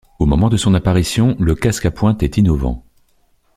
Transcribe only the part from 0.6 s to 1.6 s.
apparition, le